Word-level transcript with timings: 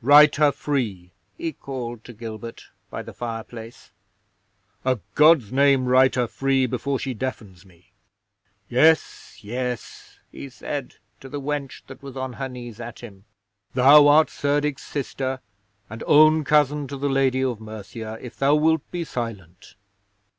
"Write 0.00 0.36
her 0.36 0.50
free," 0.50 1.10
he 1.36 1.52
called 1.52 2.04
to 2.04 2.14
Gilbert 2.14 2.68
by 2.88 3.02
the 3.02 3.12
fireplace. 3.12 3.90
"A' 4.82 4.98
God's 5.14 5.52
name 5.52 5.84
write 5.84 6.14
her 6.14 6.26
free, 6.26 6.64
before 6.64 6.98
she 6.98 7.12
deafens 7.12 7.66
me! 7.66 7.92
Yes, 8.66 9.36
yes," 9.42 10.20
he 10.32 10.48
said 10.48 10.94
to 11.20 11.28
the 11.28 11.38
wench 11.38 11.82
that 11.86 12.02
was 12.02 12.16
on 12.16 12.32
her 12.32 12.48
knees 12.48 12.80
at 12.80 13.00
him; 13.00 13.26
"thou 13.74 14.08
art 14.08 14.28
Cerdic's 14.30 14.80
sister, 14.82 15.40
and 15.90 16.02
own 16.06 16.44
cousin 16.44 16.88
to 16.88 16.96
the 16.96 17.10
Lady 17.10 17.44
of 17.44 17.60
Mercia, 17.60 18.16
if 18.22 18.38
thou 18.38 18.54
wilt 18.54 18.90
be 18.90 19.04
silent. 19.04 19.74